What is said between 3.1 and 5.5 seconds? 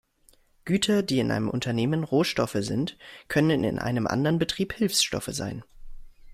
können in einem anderen Betrieb Hilfsstoffe